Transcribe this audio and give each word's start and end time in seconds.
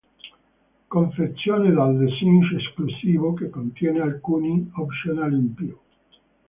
Confezione 0.87 1.71
dal 1.71 1.95
design 1.95 2.41
esclusivo 2.57 3.35
che 3.35 3.51
contiene 3.51 4.01
alcuni 4.01 4.67
optional 4.77 5.31
in 5.31 5.53
più. 5.53 5.77